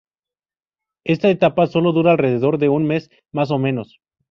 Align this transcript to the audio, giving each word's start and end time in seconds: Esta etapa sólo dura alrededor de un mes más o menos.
Esta 1.05 1.29
etapa 1.29 1.67
sólo 1.67 1.91
dura 1.91 2.13
alrededor 2.13 2.57
de 2.57 2.69
un 2.69 2.87
mes 2.87 3.11
más 3.31 3.51
o 3.51 3.59
menos. 3.59 3.99